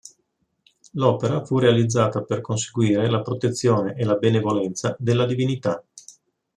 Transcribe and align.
L'opera 0.93 1.45
fu 1.45 1.59
realizzata 1.59 2.23
per 2.23 2.41
conseguire 2.41 3.07
la 3.07 3.21
protezione 3.21 3.93
e 3.95 4.03
la 4.03 4.15
benevolenza 4.15 4.95
delle 4.97 5.27
divinità. 5.27 5.83